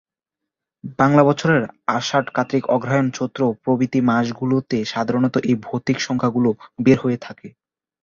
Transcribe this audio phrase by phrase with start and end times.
[0.99, 1.61] বাংলা বছরের
[1.89, 6.51] আষাঢ়, কার্তিক, অগ্রহায়ণ, চৈত্র প্রভৃতি মাসগুলিতে সাধারণত এই ভৌতিক সংখ্যাগুলি
[6.83, 7.47] বের হয়ে থাকে।